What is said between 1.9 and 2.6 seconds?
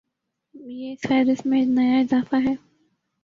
اضافہ ہے۔